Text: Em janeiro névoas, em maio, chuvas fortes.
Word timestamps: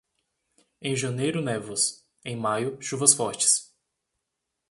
Em 0.81 0.95
janeiro 0.95 1.43
névoas, 1.43 2.03
em 2.25 2.35
maio, 2.35 2.81
chuvas 2.81 3.13
fortes. 3.13 3.71